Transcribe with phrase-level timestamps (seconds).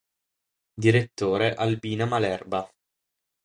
[0.85, 2.67] Direttore: Albina Malerba.